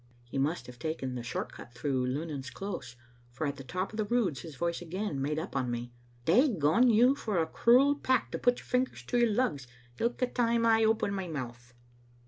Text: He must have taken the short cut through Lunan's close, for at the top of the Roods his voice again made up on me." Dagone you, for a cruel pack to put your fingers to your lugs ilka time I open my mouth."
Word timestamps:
He 0.23 0.39
must 0.39 0.65
have 0.65 0.79
taken 0.79 1.13
the 1.13 1.21
short 1.21 1.51
cut 1.53 1.73
through 1.75 2.07
Lunan's 2.07 2.49
close, 2.49 2.95
for 3.29 3.45
at 3.45 3.57
the 3.57 3.63
top 3.63 3.93
of 3.93 3.97
the 3.97 4.05
Roods 4.05 4.41
his 4.41 4.55
voice 4.55 4.81
again 4.81 5.21
made 5.21 5.37
up 5.37 5.55
on 5.55 5.69
me." 5.69 5.91
Dagone 6.25 6.89
you, 6.89 7.13
for 7.13 7.39
a 7.39 7.45
cruel 7.45 7.93
pack 7.93 8.31
to 8.31 8.39
put 8.39 8.57
your 8.57 8.65
fingers 8.65 9.03
to 9.03 9.19
your 9.19 9.29
lugs 9.31 9.67
ilka 9.99 10.25
time 10.25 10.65
I 10.65 10.83
open 10.83 11.13
my 11.13 11.27
mouth." 11.27 11.75